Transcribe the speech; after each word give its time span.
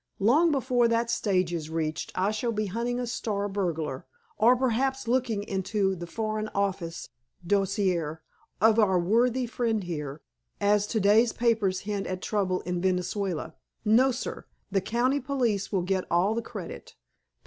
"Long 0.17 0.51
before 0.51 0.87
that 0.87 1.11
stage 1.11 1.53
is 1.53 1.69
reached 1.69 2.11
I 2.15 2.31
shall 2.31 2.51
be 2.51 2.65
hunting 2.65 2.99
a 2.99 3.05
star 3.05 3.47
burglar, 3.47 4.07
or, 4.35 4.55
perhaps, 4.55 5.07
looking 5.07 5.43
into 5.43 5.95
the 5.95 6.07
Foreign 6.07 6.47
Office 6.55 7.09
dossier 7.45 8.15
of 8.59 8.79
our 8.79 8.97
worthy 8.99 9.45
friend 9.45 9.83
here, 9.83 10.23
as 10.59 10.87
to 10.87 10.99
day's 10.99 11.33
papers 11.33 11.81
hint 11.81 12.07
at 12.07 12.23
trouble 12.23 12.61
in 12.61 12.81
Venezuela. 12.81 13.53
No, 13.85 14.11
sir. 14.11 14.47
The 14.71 14.81
county 14.81 15.19
police 15.19 15.71
will 15.71 15.83
get 15.83 16.05
all 16.09 16.33
the 16.33 16.41
credit. 16.41 16.95